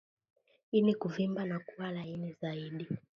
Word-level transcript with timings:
Ini 0.71 0.95
kuvimba 0.95 1.45
na 1.45 1.59
kuwa 1.59 1.91
laini 1.91 2.33
zaidi 2.41 2.87